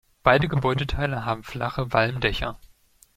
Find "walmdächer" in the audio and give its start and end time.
1.93-2.59